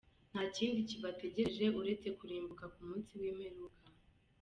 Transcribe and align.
Nta 0.31 0.43
kindi 0.55 0.79
kibategereje 0.89 1.65
uretse 1.79 2.07
kurimbuka 2.17 2.65
ku 2.73 2.79
munsi 2.89 3.11
w’imperuka. 3.19 3.83